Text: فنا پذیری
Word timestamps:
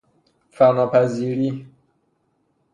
فنا 0.51 0.85
پذیری 0.85 1.67